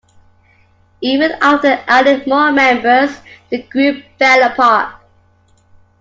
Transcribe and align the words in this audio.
Even 1.01 1.33
after 1.43 1.79
adding 1.87 2.23
more 2.27 2.51
members, 2.51 3.15
the 3.51 3.61
group 3.61 4.03
fell 4.17 4.51
apart. 4.51 4.95